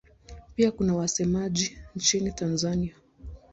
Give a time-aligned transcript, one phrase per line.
[0.55, 2.95] Pia kuna wasemaji nchini Tanzania.